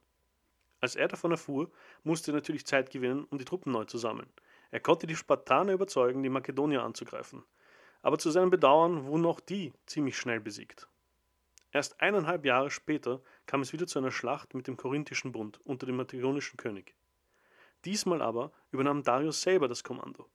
Als 0.81 0.95
er 0.95 1.09
davon 1.09 1.33
erfuhr, 1.33 1.71
musste 2.05 2.31
er 2.31 2.37
natürlich 2.37 2.67
Zeit 2.67 2.91
gewinnen, 2.91 3.25
um 3.31 3.39
die 3.39 3.45
Truppen 3.45 3.73
neu 3.73 3.85
zu 3.85 3.99
sammeln. 3.99 4.29
Er 4.71 4.81
konnte 4.81 5.07
die 5.07 5.17
Spartaner 5.17 5.73
überzeugen, 5.73 6.23
die 6.23 6.29
Makedonier 6.29 6.83
anzugreifen. 6.83 7.43
Aber 8.03 8.19
zu 8.19 8.31
seinem 8.31 8.51
Bedauern 8.51 9.07
wurden 9.07 9.27
auch 9.27 9.41
die 9.41 9.73
ziemlich 9.87 10.17
schnell 10.17 10.41
besiegt. 10.41 10.89
Erst 11.73 12.01
eineinhalb 12.01 12.45
Jahre 12.45 12.71
später 12.71 13.21
kam 13.47 13.61
es 13.61 13.73
wieder 13.73 13.87
zu 13.87 13.99
einer 13.99 14.13
Schlacht 14.13 14.55
mit 14.55 14.67
dem 14.69 14.77
Korinthischen 14.77 15.33
Bund 15.33 15.61
unter 15.65 15.87
dem 15.87 15.97
makedonischen 15.97 16.57
König. 16.57 16.95
Diesmal 17.85 18.23
aber 18.23 18.53
übernahm 18.71 19.03
Darius 19.03 19.43
selber 19.43 19.69
das 19.69 19.83
Kommando. 19.83 20.29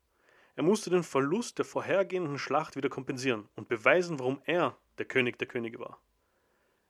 Er 0.56 0.64
musste 0.64 0.90
den 0.90 1.04
Verlust 1.04 1.58
der 1.58 1.66
vorhergehenden 1.66 2.38
Schlacht 2.38 2.76
wieder 2.76 2.90
kompensieren 2.90 3.50
und 3.56 3.70
beweisen, 3.70 4.20
warum 4.20 4.42
er 4.46 4.78
der 4.98 5.06
König 5.06 5.40
der 5.40 5.48
Könige 5.48 5.80
war. 5.80 6.00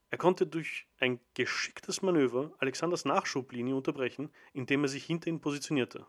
Er 0.10 0.17
konnte 0.17 0.46
durch 0.46 0.86
ein 1.00 1.20
geschicktes 1.34 2.01
Manöver 2.01 2.51
Alexanders 2.60 3.05
Nachschublinie 3.05 3.75
unterbrechen, 3.75 4.32
indem 4.51 4.84
er 4.84 4.89
sich 4.89 5.05
hinter 5.05 5.29
ihn 5.29 5.39
positionierte. 5.39 6.05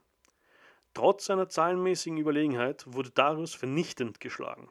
Trotz 0.92 1.24
seiner 1.24 1.48
zahlenmäßigen 1.48 2.18
Überlegenheit 2.18 2.84
wurde 2.86 3.10
Darius 3.10 3.54
vernichtend 3.54 4.20
geschlagen. 4.20 4.68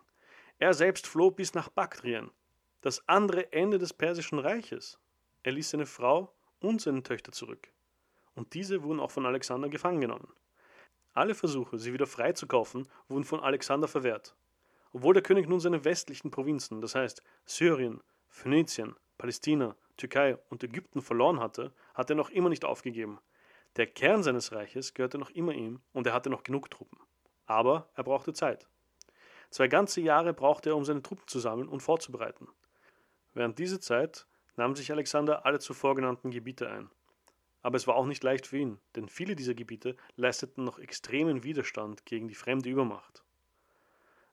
Er 0.59 0.73
selbst 0.73 1.07
floh 1.07 1.31
bis 1.31 1.53
nach 1.53 1.69
Baktrien, 1.69 2.31
das 2.81 3.07
andere 3.09 3.51
Ende 3.51 3.79
des 3.79 3.93
persischen 3.93 4.39
Reiches. 4.39 4.99
Er 5.41 5.53
ließ 5.53 5.71
seine 5.71 5.85
Frau 5.85 6.33
und 6.59 6.81
seine 6.81 7.01
Töchter 7.01 7.31
zurück. 7.31 7.69
Und 8.35 8.53
diese 8.53 8.83
wurden 8.83 8.99
auch 8.99 9.11
von 9.11 9.25
Alexander 9.25 9.67
gefangen 9.67 10.01
genommen. 10.01 10.31
Alle 11.13 11.35
Versuche, 11.35 11.77
sie 11.77 11.93
wieder 11.93 12.07
freizukaufen, 12.07 12.87
wurden 13.07 13.23
von 13.23 13.39
Alexander 13.39 13.87
verwehrt. 13.87 14.35
Obwohl 14.93 15.13
der 15.13 15.23
König 15.23 15.47
nun 15.47 15.59
seine 15.59 15.85
westlichen 15.85 16.31
Provinzen, 16.31 16.81
das 16.81 16.95
heißt 16.95 17.23
Syrien, 17.45 18.01
Phönizien, 18.29 18.95
Palästina, 19.17 19.75
Türkei 19.95 20.37
und 20.49 20.63
Ägypten 20.63 21.01
verloren 21.01 21.39
hatte, 21.39 21.71
hat 21.93 22.09
er 22.09 22.15
noch 22.15 22.31
immer 22.31 22.49
nicht 22.49 22.65
aufgegeben. 22.65 23.19
Der 23.75 23.87
Kern 23.87 24.23
seines 24.23 24.51
Reiches 24.51 24.93
gehörte 24.93 25.17
noch 25.17 25.29
immer 25.29 25.53
ihm 25.53 25.81
und 25.93 26.07
er 26.07 26.13
hatte 26.13 26.29
noch 26.29 26.43
genug 26.43 26.69
Truppen. 26.71 26.99
Aber 27.45 27.89
er 27.95 28.03
brauchte 28.03 28.33
Zeit. 28.33 28.67
Zwei 29.49 29.67
ganze 29.67 30.01
Jahre 30.01 30.33
brauchte 30.33 30.69
er, 30.69 30.75
um 30.75 30.83
seine 30.83 31.03
Truppen 31.03 31.27
zu 31.27 31.39
sammeln 31.39 31.67
und 31.67 31.81
vorzubereiten. 31.81 32.47
Während 33.33 33.59
dieser 33.59 33.79
Zeit 33.79 34.25
nahm 34.55 34.75
sich 34.75 34.91
Alexander 34.91 35.45
alle 35.45 35.59
zuvor 35.59 35.95
genannten 35.95 36.31
Gebiete 36.31 36.69
ein. 36.69 36.89
Aber 37.63 37.77
es 37.77 37.87
war 37.87 37.95
auch 37.95 38.05
nicht 38.05 38.23
leicht 38.23 38.45
für 38.45 38.57
ihn, 38.57 38.77
denn 38.95 39.09
viele 39.09 39.35
dieser 39.35 39.55
Gebiete 39.55 39.95
leisteten 40.15 40.63
noch 40.63 40.77
extremen 40.77 41.43
Widerstand 41.43 42.05
gegen 42.05 42.27
die 42.27 42.35
fremde 42.35 42.69
Übermacht. 42.69 43.23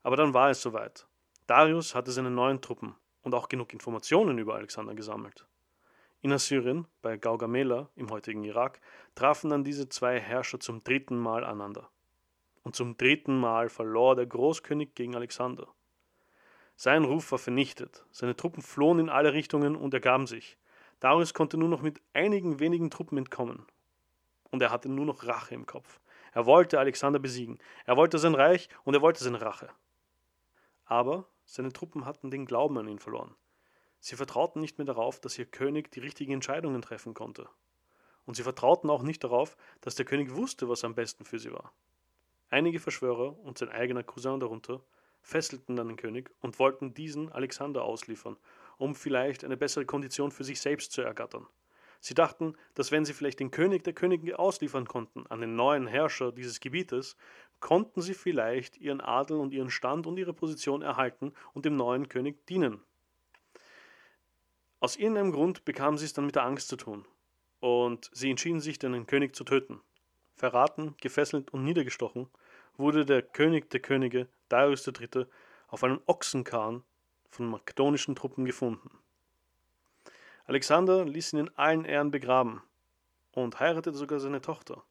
Aber 0.03 0.17
dann 0.17 0.35
war 0.35 0.51
es 0.51 0.61
soweit. 0.61 1.07
Darius 1.47 1.95
hatte 1.95 2.13
seine 2.13 2.31
neuen 2.31 2.61
Truppen 2.61 2.95
und 3.23 3.35
auch 3.35 3.49
genug 3.49 3.73
Informationen 3.73 4.39
über 4.39 4.57
Alexander 4.57 4.95
gesammelt. 4.95 5.47
In 6.23 6.33
Assyrien, 6.33 6.87
bei 7.01 7.17
Gaugamela 7.17 7.89
im 7.97 8.11
heutigen 8.11 8.45
Irak, 8.45 8.81
trafen 9.15 9.51
dann 9.51 9.65
diese 9.65 9.89
zwei 9.89 10.21
Herrscher 10.21 10.61
zum 10.61 10.85
dritten 10.85 11.19
Mal 11.19 11.45
aneinander. 11.45 11.89
Und 12.63 12.77
zum 12.77 12.97
dritten 12.97 13.39
Mal 13.39 13.71
verlor 13.71 14.17
der 14.17 14.27
Großkönig 14.27 14.95
gegen 14.95 15.17
Alexander. 15.17 15.69
Sein 16.77 17.05
Ruf 17.05 17.33
war 17.33 17.39
vernichtet, 17.39 18.05
seine 18.11 18.37
Truppen 18.37 18.63
flohen 18.63 18.99
in 18.99 19.09
alle 19.09 19.33
Richtungen 19.33 19.77
und 19.77 19.95
ergaben 19.95 20.27
sich. 20.27 20.59
Darius 21.01 21.35
konnte 21.35 21.57
nur 21.57 21.69
noch 21.69 21.83
mit 21.83 22.01
einigen 22.13 22.61
wenigen 22.61 22.91
Truppen 22.91 23.19
entkommen. 23.19 23.67
Und 24.51 24.63
er 24.63 24.71
hatte 24.71 24.89
nur 24.89 25.07
noch 25.07 25.27
Rache 25.27 25.55
im 25.55 25.67
Kopf. 25.67 26.01
Er 26.33 26.47
wollte 26.47 26.79
Alexander 26.79 27.19
besiegen, 27.19 27.59
er 27.87 27.97
wollte 27.97 28.19
sein 28.19 28.35
Reich 28.35 28.69
und 28.85 28.95
er 28.95 29.03
wollte 29.03 29.25
seine 29.25 29.41
Rache. 29.41 29.69
Aber 30.85 31.27
seine 31.45 31.73
Truppen 31.73 32.05
hatten 32.05 32.31
den 32.31 32.47
Glauben 32.47 32.79
an 32.79 32.87
ihn 32.87 32.99
verloren. 32.99 33.35
Sie 33.99 34.17
vertrauten 34.17 34.61
nicht 34.61 34.79
mehr 34.79 34.85
darauf, 34.85 35.21
dass 35.21 35.39
ihr 35.39 35.47
König 35.47 35.91
die 35.91 36.01
richtigen 36.01 36.33
Entscheidungen 36.33 36.83
treffen 36.83 37.15
konnte. 37.15 37.49
Und 38.27 38.37
sie 38.37 38.43
vertrauten 38.43 38.91
auch 38.91 39.03
nicht 39.03 39.25
darauf, 39.25 39.57
dass 39.81 39.97
der 39.97 40.07
König 40.07 40.35
wusste, 40.35 40.69
was 40.69 40.85
am 40.85 40.95
besten 40.95 41.25
für 41.25 41.39
sie 41.39 41.53
war. 41.53 41.73
Einige 42.49 42.81
Verschwörer 42.81 43.39
und 43.41 43.59
sein 43.59 43.69
eigener 43.69 44.03
Cousin 44.03 44.41
darunter 44.41 44.83
fesselten 45.23 45.77
dann 45.77 45.89
den 45.89 45.97
König 45.97 46.31
und 46.41 46.59
wollten 46.59 46.95
diesen 46.95 47.31
Alexander 47.31 47.85
ausliefern, 47.85 48.37
um 48.81 48.95
vielleicht 48.95 49.45
eine 49.45 49.59
bessere 49.59 49.85
Kondition 49.85 50.33
für 50.33 50.43
sich 50.43 50.61
selbst 50.61 50.93
zu 50.93 51.03
ergattern. 51.03 51.47
Sie 52.01 52.15
dachten, 52.15 52.57
dass 52.75 52.91
wenn 52.91 53.05
sie 53.05 53.13
vielleicht 53.13 53.39
den 53.39 53.51
König 53.51 53.85
der 53.85 53.93
Könige 53.93 54.39
ausliefern 54.39 54.89
konnten 54.89 55.27
an 55.27 55.43
den 55.43 55.55
neuen 55.55 55.87
Herrscher 55.87 56.33
dieses 56.33 56.61
Gebietes, 56.61 57.15
konnten 57.61 58.01
sie 58.01 58.15
vielleicht 58.15 58.79
ihren 58.79 59.03
Adel 59.03 59.37
und 59.37 59.53
ihren 59.53 59.69
Stand 59.69 60.07
und 60.07 60.17
ihre 60.17 60.33
Position 60.33 60.81
erhalten 60.81 61.35
und 61.53 61.67
dem 61.67 61.77
neuen 61.77 62.09
König 62.09 62.47
dienen. 62.47 62.81
Aus 64.81 64.97
irgendeinem 64.97 65.33
Grund 65.33 65.67
bekamen 65.67 65.99
sie 65.99 66.07
es 66.07 66.15
dann 66.15 66.25
mit 66.25 66.37
der 66.37 66.45
Angst 66.45 66.69
zu 66.69 66.77
tun. 66.77 67.07
Und 67.61 68.09
sie 68.15 68.31
entschieden 68.31 68.61
sich, 68.61 68.79
den 68.79 69.07
König 69.07 69.37
zu 69.37 69.45
töten. 69.45 69.83
Verraten, 70.37 70.95
gefesselt 71.03 71.51
und 71.53 71.65
niedergestochen 71.65 72.31
wurde 72.79 73.05
der 73.05 73.21
König 73.21 73.69
der 73.69 73.81
Könige, 73.81 74.27
Darius 74.49 74.87
III., 74.87 75.27
auf 75.69 75.85
einem 75.85 76.01
Ochsenkahn 76.07 76.83
von 77.31 77.47
makedonischen 77.47 78.15
Truppen 78.15 78.45
gefunden. 78.45 78.91
Alexander 80.47 81.05
ließ 81.05 81.33
ihn 81.33 81.41
in 81.41 81.57
allen 81.57 81.85
Ehren 81.85 82.11
begraben 82.11 82.63
und 83.33 83.61
heiratete 83.61 83.97
sogar 83.97 84.21
seine 84.21 84.41
Tochter. 84.41 84.83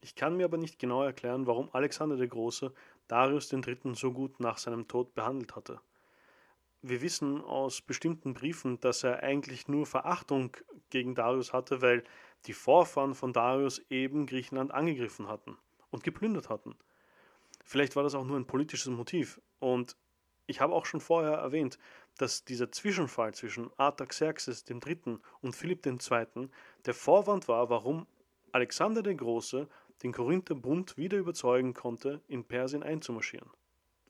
Ich 0.00 0.14
kann 0.14 0.36
mir 0.36 0.44
aber 0.44 0.58
nicht 0.58 0.78
genau 0.78 1.02
erklären, 1.02 1.46
warum 1.46 1.70
Alexander 1.72 2.16
der 2.16 2.26
Große 2.26 2.72
Darius 3.06 3.52
III. 3.52 3.94
so 3.94 4.12
gut 4.12 4.40
nach 4.40 4.58
seinem 4.58 4.88
Tod 4.88 5.14
behandelt 5.14 5.54
hatte 5.54 5.80
wir 6.82 7.00
wissen 7.00 7.40
aus 7.40 7.80
bestimmten 7.80 8.34
Briefen, 8.34 8.80
dass 8.80 9.04
er 9.04 9.22
eigentlich 9.22 9.68
nur 9.68 9.86
Verachtung 9.86 10.56
gegen 10.90 11.14
Darius 11.14 11.52
hatte, 11.52 11.80
weil 11.80 12.02
die 12.46 12.52
Vorfahren 12.52 13.14
von 13.14 13.32
Darius 13.32 13.80
eben 13.88 14.26
Griechenland 14.26 14.72
angegriffen 14.72 15.28
hatten 15.28 15.56
und 15.90 16.02
geplündert 16.02 16.50
hatten. 16.50 16.74
Vielleicht 17.64 17.94
war 17.94 18.02
das 18.02 18.16
auch 18.16 18.24
nur 18.24 18.36
ein 18.36 18.48
politisches 18.48 18.90
Motiv. 18.90 19.40
Und 19.60 19.96
ich 20.46 20.60
habe 20.60 20.74
auch 20.74 20.86
schon 20.86 21.00
vorher 21.00 21.34
erwähnt, 21.34 21.78
dass 22.18 22.44
dieser 22.44 22.70
Zwischenfall 22.70 23.34
zwischen 23.34 23.70
Artaxerxes 23.76 24.64
III. 24.68 25.18
und 25.40 25.56
Philipp 25.56 25.86
II. 25.86 26.48
der 26.84 26.94
Vorwand 26.94 27.48
war, 27.48 27.70
warum 27.70 28.06
Alexander 28.52 29.02
der 29.02 29.14
Große 29.14 29.68
den 30.02 30.12
Korinther 30.12 30.54
Bund 30.54 30.96
wieder 30.96 31.18
überzeugen 31.18 31.74
konnte, 31.74 32.20
in 32.28 32.44
Persien 32.44 32.82
einzumarschieren. 32.82 33.48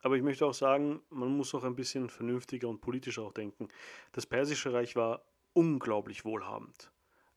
Aber 0.02 0.16
ich 0.16 0.22
möchte 0.22 0.46
auch 0.46 0.54
sagen, 0.54 1.00
man 1.10 1.36
muss 1.36 1.54
auch 1.54 1.62
ein 1.62 1.76
bisschen 1.76 2.08
vernünftiger 2.08 2.68
und 2.68 2.80
politischer 2.80 3.22
auch 3.22 3.32
denken. 3.32 3.68
Das 4.12 4.26
Persische 4.26 4.72
Reich 4.72 4.96
war 4.96 5.22
unglaublich 5.52 6.24
wohlhabend. 6.24 6.90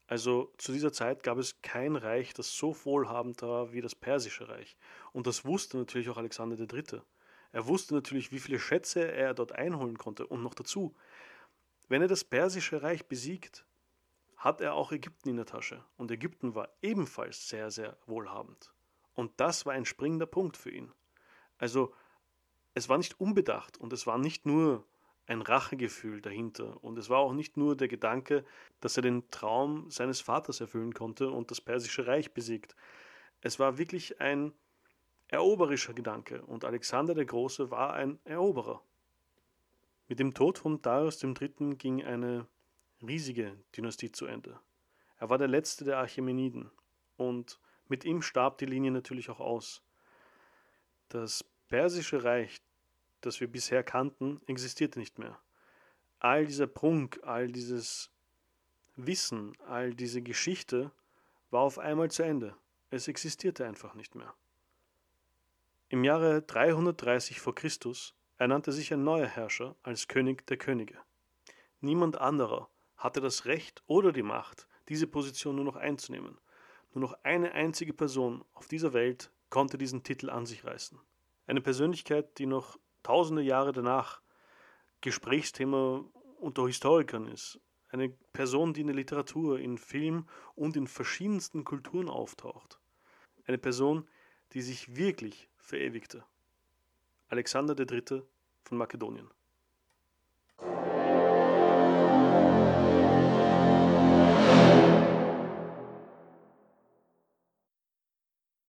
Also 0.08 0.52
zu 0.58 0.72
dieser 0.72 0.92
Zeit 0.92 1.24
gab 1.24 1.38
es 1.38 1.62
kein 1.62 1.96
Reich, 1.96 2.34
das 2.34 2.56
so 2.56 2.76
wohlhabend 2.86 3.42
war 3.42 3.72
wie 3.74 3.82
das 3.82 3.96
Persische 3.96 4.48
Reich. 4.48 4.78
Und 5.14 5.28
das 5.28 5.46
wusste 5.46 5.78
natürlich 5.78 6.10
auch 6.10 6.18
Alexander 6.18 6.58
III. 6.58 7.02
Er 7.56 7.68
wusste 7.68 7.94
natürlich, 7.94 8.34
wie 8.34 8.40
viele 8.40 8.60
Schätze 8.60 9.10
er 9.14 9.34
dort 9.34 9.54
einholen 9.54 9.98
konnte. 9.98 10.28
Und 10.28 10.44
noch 10.44 10.56
dazu, 10.56 10.94
wenn 11.88 12.02
er 12.02 12.10
das 12.10 12.26
Persische 12.26 12.84
Reich 12.84 13.06
besiegt, 13.06 13.66
hat 14.36 14.60
er 14.60 14.74
auch 14.74 14.92
Ägypten 14.92 15.30
in 15.30 15.38
der 15.38 15.46
Tasche. 15.46 15.82
Und 15.96 16.12
Ägypten 16.12 16.54
war 16.54 16.68
ebenfalls 16.82 17.48
sehr, 17.48 17.72
sehr 17.72 17.96
wohlhabend. 18.08 18.74
Und 19.14 19.32
das 19.38 19.66
war 19.66 19.72
ein 19.72 19.86
springender 19.86 20.26
Punkt 20.26 20.58
für 20.58 20.70
ihn. 20.70 20.92
Also 21.58 21.94
es 22.74 22.90
war 22.90 22.98
nicht 22.98 23.22
unbedacht 23.22 23.78
und 23.78 23.94
es 23.94 24.06
war 24.06 24.18
nicht 24.18 24.46
nur 24.46 24.86
ein 25.26 25.42
Rachegefühl 25.42 26.20
dahinter 26.20 26.84
und 26.84 26.98
es 26.98 27.10
war 27.10 27.20
auch 27.20 27.32
nicht 27.32 27.56
nur 27.56 27.78
der 27.78 27.88
Gedanke, 27.88 28.44
dass 28.82 28.98
er 28.98 29.04
den 29.04 29.32
Traum 29.32 29.90
seines 29.90 30.20
Vaters 30.20 30.60
erfüllen 30.60 30.94
konnte 30.94 31.30
und 31.30 31.52
das 31.52 31.62
persische 31.62 32.06
Reich 32.06 32.34
besiegt. 32.34 32.76
Es 33.40 33.60
war 33.60 33.78
wirklich 33.78 34.20
ein 34.20 34.52
eroberischer 35.36 35.94
Gedanke 35.94 36.42
und 36.44 36.66
Alexander 36.66 37.14
der 37.14 37.26
Große 37.26 37.70
war 37.72 37.94
ein 37.94 38.20
Eroberer. 38.26 38.82
Mit 40.08 40.20
dem 40.20 40.34
Tod 40.34 40.58
von 40.60 40.82
Darius 40.82 41.22
III. 41.24 41.76
ging 41.78 42.04
eine 42.04 42.48
riesige 43.02 43.58
Dynastie 43.76 44.12
zu 44.12 44.26
Ende. 44.26 44.60
Er 45.18 45.30
war 45.30 45.38
der 45.38 45.48
letzte 45.48 45.86
der 45.86 46.00
Achämeniden 46.00 46.72
und 47.18 47.60
mit 47.88 48.06
ihm 48.06 48.22
starb 48.22 48.58
die 48.58 48.66
Linie 48.66 48.92
natürlich 48.92 49.30
auch 49.30 49.40
aus. 49.40 49.84
Das 51.10 51.44
persische 51.68 52.24
Reich, 52.24 52.62
das 53.22 53.40
wir 53.40 53.48
bisher 53.52 53.84
kannten, 53.84 54.42
existierte 54.48 55.00
nicht 55.00 55.20
mehr. 55.20 55.40
all 56.20 56.46
dieser 56.46 56.68
Prunk, 56.68 57.20
all 57.24 57.52
dieses 57.52 58.10
Wissen, 58.96 59.56
all 59.68 59.94
diese 59.94 60.22
Geschichte 60.22 60.92
war 61.52 61.62
auf 61.62 61.78
einmal 61.78 62.10
zu 62.10 62.24
Ende. 62.24 62.56
Es 62.90 63.08
existierte 63.08 63.66
einfach 63.66 63.94
nicht 63.94 64.16
mehr. 64.16 64.34
Im 65.88 66.04
Jahre 66.04 66.42
330 66.42 67.40
v. 67.40 67.54
Chr. 67.54 67.70
ernannte 68.38 68.72
sich 68.72 68.92
ein 68.92 69.04
neuer 69.04 69.28
Herrscher 69.28 69.76
als 69.84 70.08
König 70.08 70.48
der 70.48 70.58
Könige. 70.58 70.98
Niemand 71.80 72.18
anderer 72.20 72.72
hatte 72.98 73.22
das 73.22 73.46
Recht 73.46 73.84
oder 73.86 74.12
die 74.12 74.24
Macht, 74.24 74.68
diese 74.90 75.06
Position 75.06 75.58
nur 75.58 75.66
noch 75.66 75.76
einzunehmen. 75.76 76.40
Nur 76.92 77.02
noch 77.02 77.14
eine 77.22 77.52
einzige 77.52 77.94
Person 77.94 78.44
auf 78.54 78.68
dieser 78.68 78.94
Welt 78.94 79.32
konnte 79.52 79.78
diesen 79.78 80.02
Titel 80.02 80.32
an 80.32 80.48
sich 80.48 80.66
reißen. 80.66 81.00
Eine 81.46 81.62
Persönlichkeit, 81.62 82.40
die 82.40 82.48
noch 82.48 82.80
tausende 83.04 83.44
Jahre 83.44 83.72
danach 83.72 84.22
Gesprächsthema 85.02 86.04
unter 86.40 86.66
Historikern 86.66 87.28
ist. 87.28 87.60
Eine 87.90 88.10
Person, 88.34 88.74
die 88.74 88.82
in 88.82 88.88
der 88.88 88.96
Literatur, 88.96 89.60
in 89.60 89.78
Film 89.78 90.28
und 90.56 90.76
in 90.78 90.88
verschiedensten 90.88 91.64
Kulturen 91.64 92.10
auftaucht. 92.10 92.80
Eine 93.46 93.60
Person, 93.60 94.08
die 94.54 94.64
sich 94.64 94.96
wirklich 94.96 95.48
verewigte. 95.66 96.24
Alexander 97.28 97.76
III. 97.78 98.22
von 98.64 98.78
Makedonien. 98.78 99.30